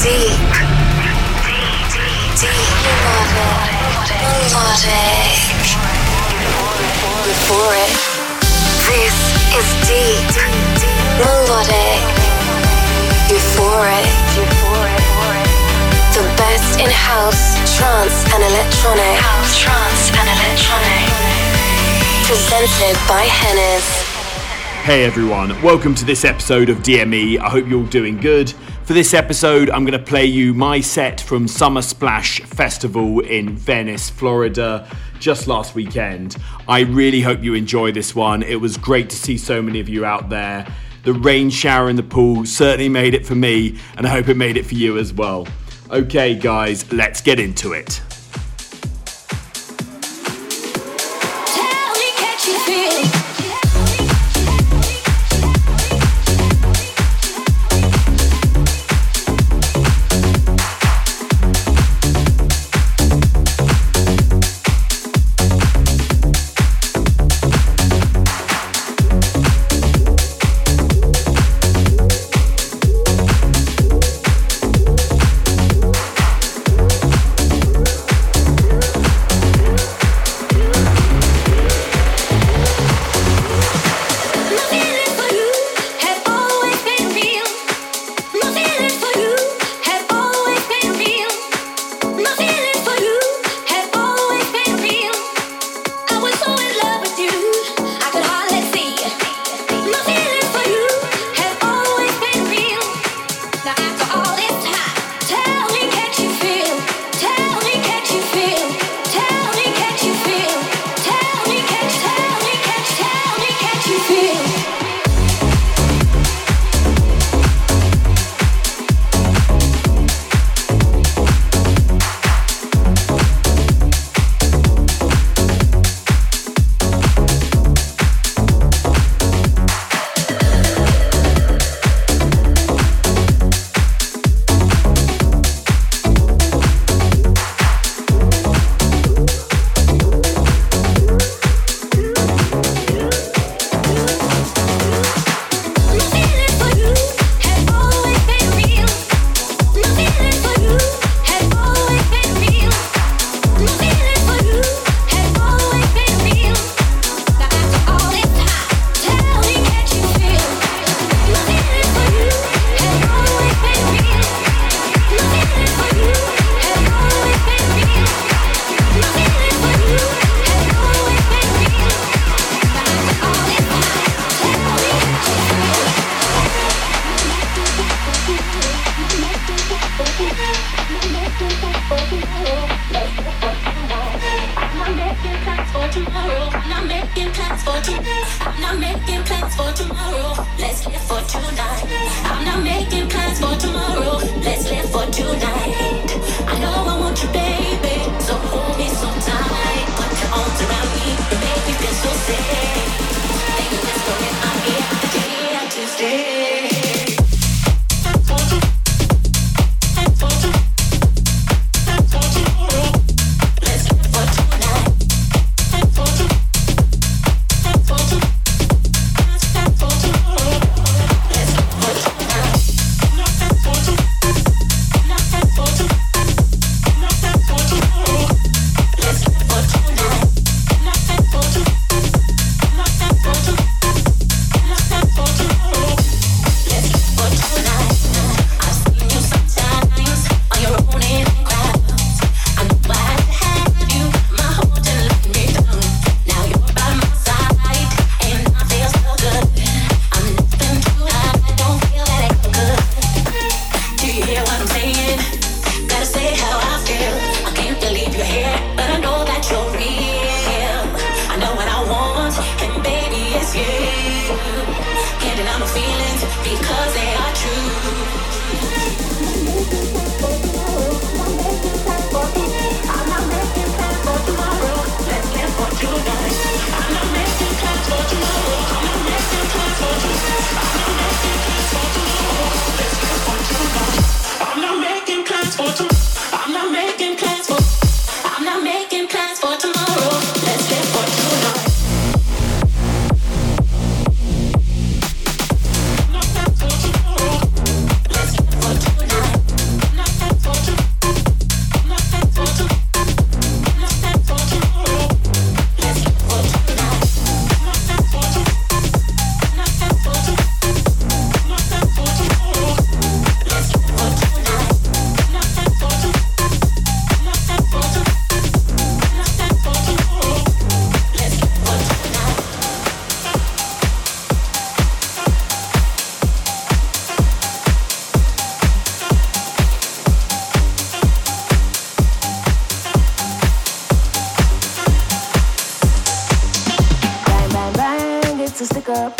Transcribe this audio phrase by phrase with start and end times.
[0.00, 0.32] Deep.
[2.40, 2.72] Deep.
[4.48, 5.36] Melodic.
[7.28, 7.92] Euphoric.
[8.88, 9.16] This
[9.52, 10.24] is deep.
[11.20, 12.00] Melodic.
[13.28, 14.08] Euphoric.
[16.16, 19.20] The best in house, trance, and electronic.
[19.20, 21.12] House, trance, and electronic.
[22.24, 23.84] Presented by Hennes.
[24.82, 27.38] Hey everyone, welcome to this episode of DME.
[27.38, 28.54] I hope you're all doing good.
[28.90, 33.56] For this episode, I'm going to play you my set from Summer Splash Festival in
[33.56, 34.84] Venice, Florida,
[35.20, 36.36] just last weekend.
[36.66, 38.42] I really hope you enjoy this one.
[38.42, 40.66] It was great to see so many of you out there.
[41.04, 44.36] The rain shower in the pool certainly made it for me, and I hope it
[44.36, 45.46] made it for you as well.
[45.92, 48.02] Okay, guys, let's get into it.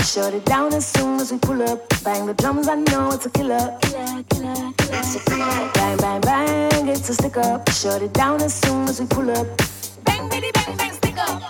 [0.03, 1.89] Shut it down as soon as we pull up.
[2.05, 3.77] Bang the drums, I know it's a killer.
[3.81, 5.71] killer, killer, killer.
[5.75, 7.69] Bang, bang, bang, it's a stick up.
[7.71, 9.47] Shut it down as soon as we pull up.
[10.05, 11.43] Bang, bitty, bang, bang, stick up.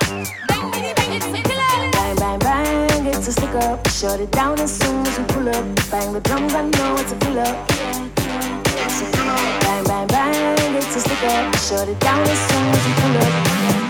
[0.49, 1.91] Bang, bitty, bang, it's a killer.
[1.93, 3.89] Bang, bang, bang, it's a stick up.
[3.89, 5.65] Shut it down as soon as we pull up.
[5.91, 7.53] Bang the drums, I know it's a killer.
[9.65, 11.57] Bang, bang, bang, it's a stick up.
[11.57, 13.90] Shut it down as soon as we pull up.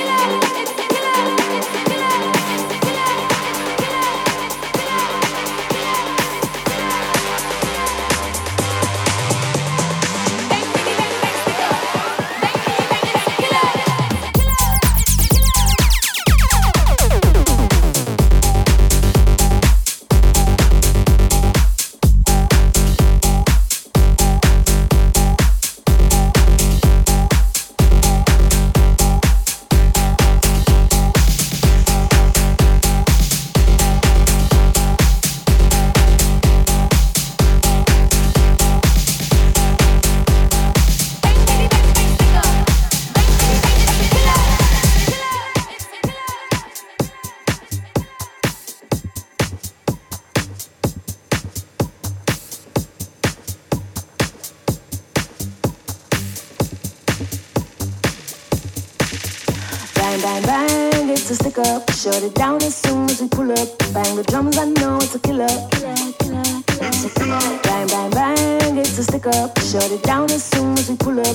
[62.21, 63.67] Shut it down as soon as we pull up.
[63.95, 65.47] Bang the drums, I know it's a killer.
[65.49, 67.41] It's a killer.
[67.63, 69.57] Bang, bang, bang, it's a stick up.
[69.57, 71.25] Shut it down as soon as we pull up.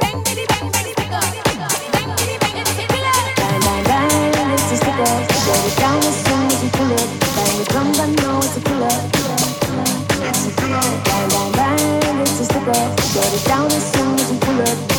[0.00, 1.30] Bang, bang, bang, stick up.
[3.38, 5.30] Bang, bang, bang, it's a stick up.
[5.46, 7.08] Shut it down as soon as we pull up.
[7.22, 8.98] Bang the drums, I know it's a killer.
[11.06, 13.00] Bang, bang, bang, it's a stick up.
[13.14, 14.95] Shut it down as soon as we pull up.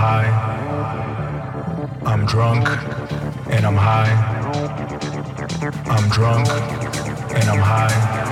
[0.00, 0.30] high.
[2.06, 2.66] I'm drunk
[3.50, 4.12] and I'm high.
[5.94, 6.48] I'm drunk
[7.36, 8.29] and I'm high.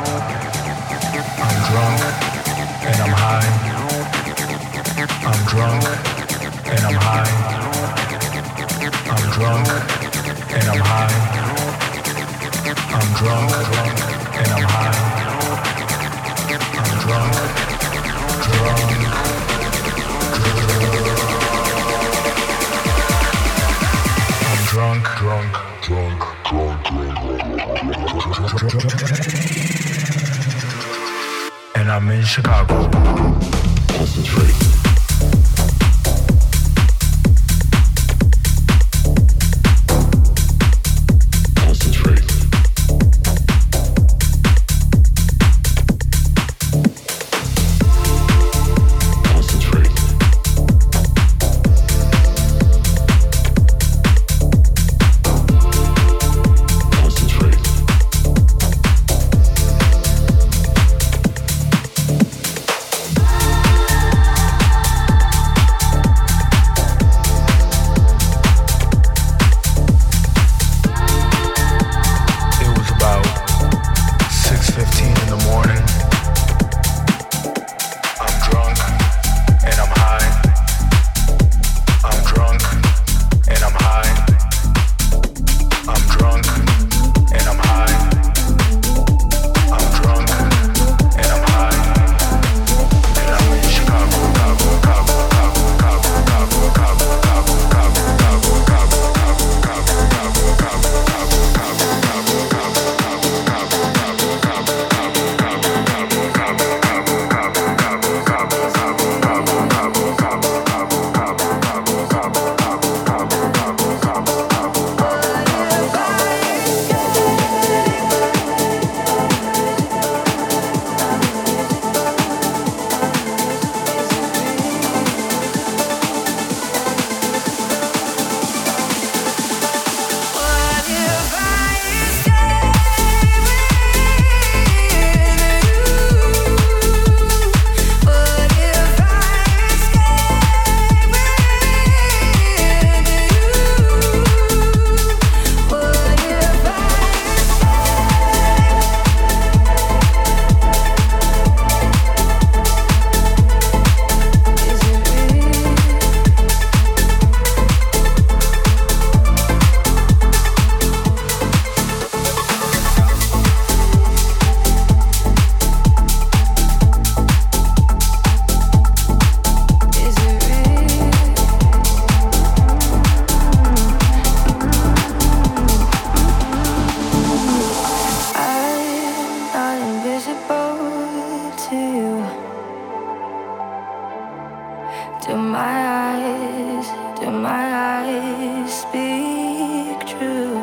[185.26, 186.86] Do my eyes,
[187.18, 190.60] do my eyes speak true?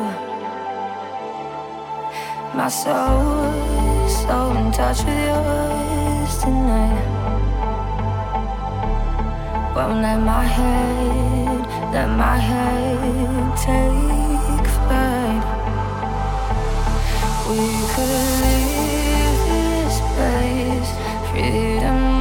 [2.54, 3.44] My soul
[4.06, 7.06] is so in touch with yours tonight.
[9.76, 11.60] Won't let my head,
[11.92, 15.44] let my head take flight.
[17.48, 18.10] We could
[18.42, 20.90] leave this place,
[21.30, 22.15] freedom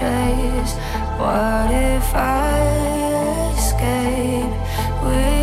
[0.00, 0.74] chase.
[1.18, 4.20] What if I escape?
[5.02, 5.39] too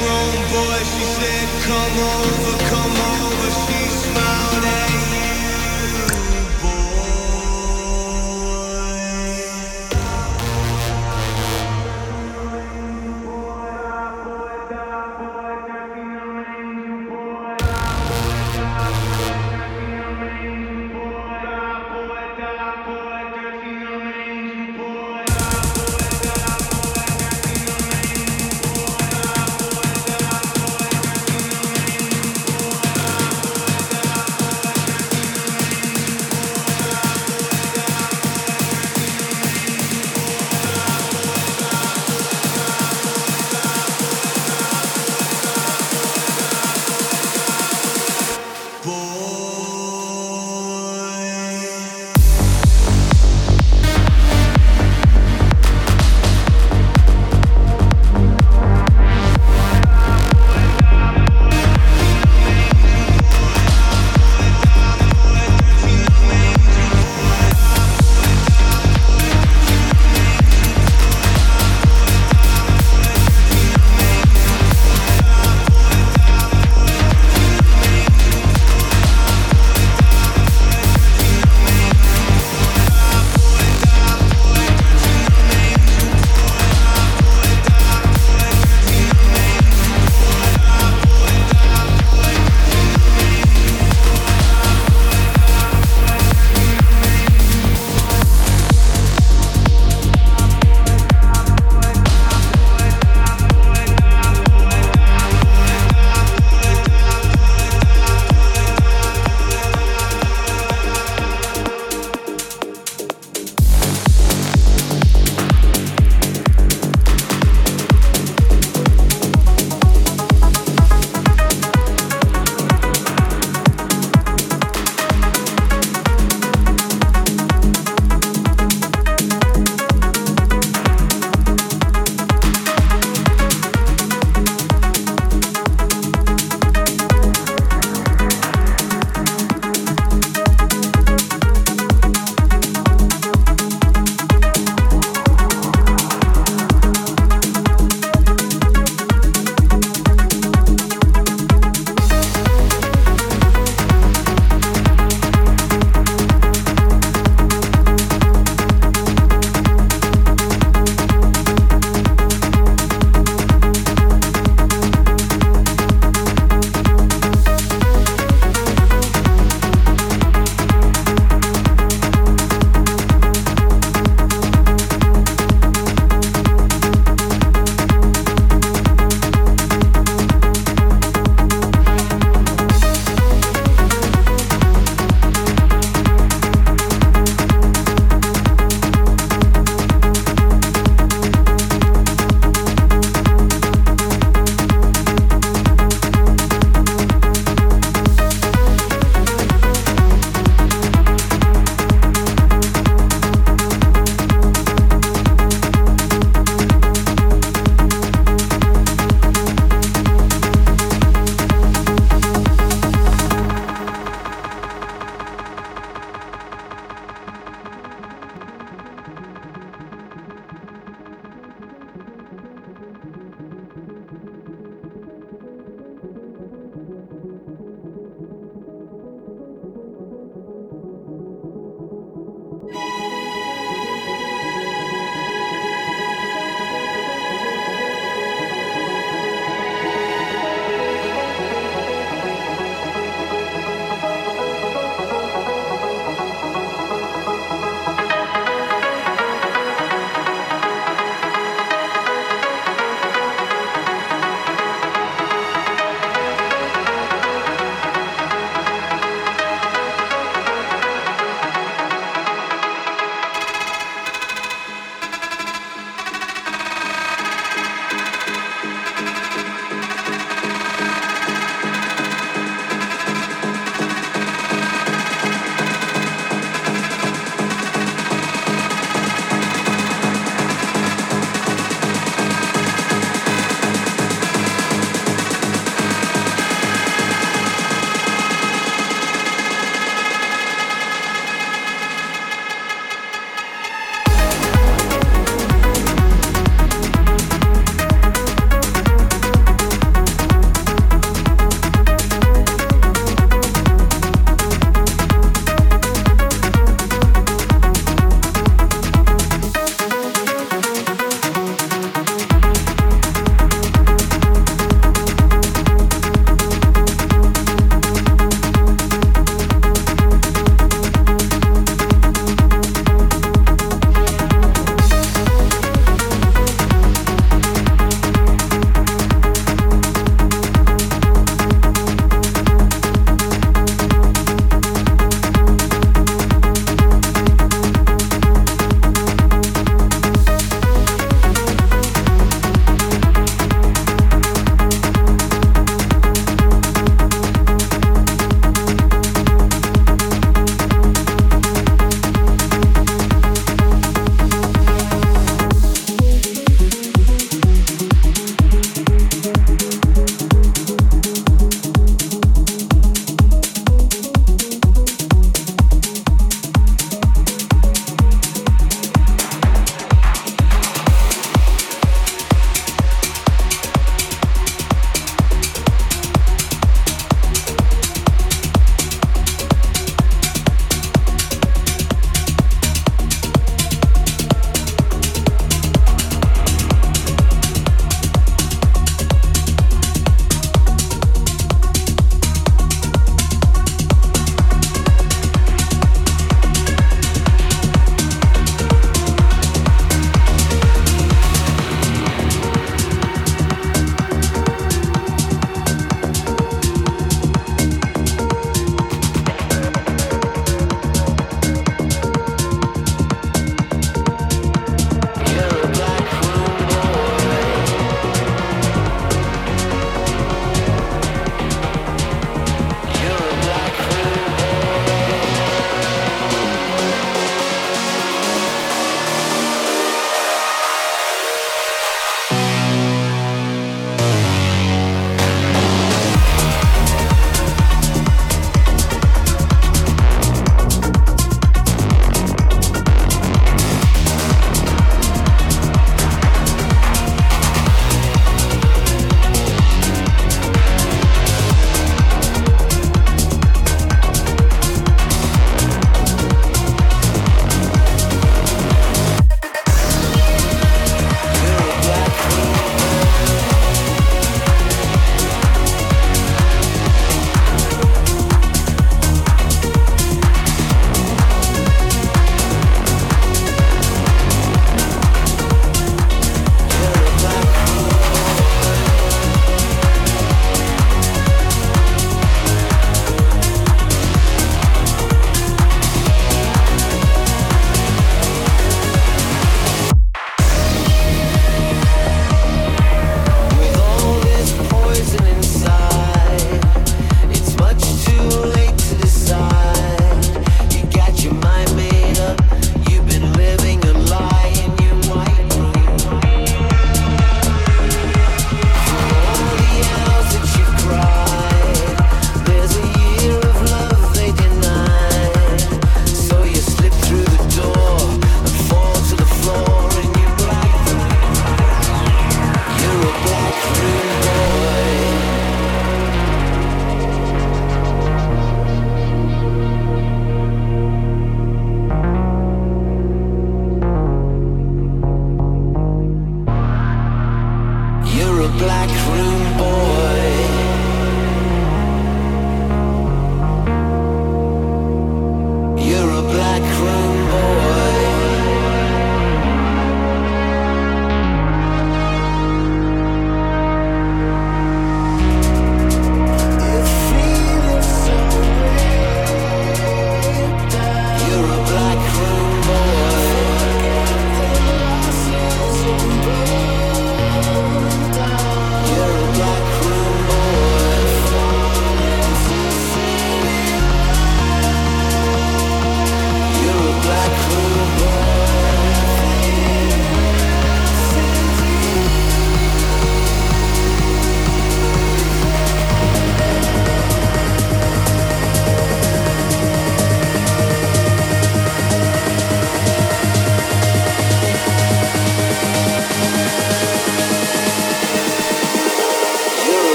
[0.00, 3.03] grown boy, she said, come over, come over.